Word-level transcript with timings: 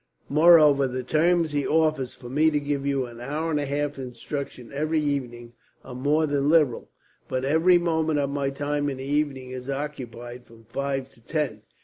Moreover, 0.29 0.87
the 0.87 1.03
terms 1.03 1.51
he 1.51 1.67
offers, 1.67 2.15
for 2.15 2.27
me 2.27 2.49
to 2.49 2.59
give 2.59 2.87
you 2.87 3.05
an 3.05 3.19
hour 3.21 3.51
and 3.51 3.59
a 3.59 3.67
half's 3.67 3.99
instruction 3.99 4.71
every 4.73 4.99
evening, 4.99 5.53
are 5.85 5.93
more 5.93 6.25
than 6.25 6.49
liberal. 6.49 6.89
But 7.27 7.45
every 7.45 7.77
moment 7.77 8.17
of 8.17 8.31
my 8.31 8.49
time 8.49 8.89
in 8.89 8.97
the 8.97 9.03
evening 9.05 9.51
is 9.51 9.69
occupied, 9.69 10.47
from 10.47 10.63
five 10.63 11.07
to 11.09 11.21
ten. 11.21 11.61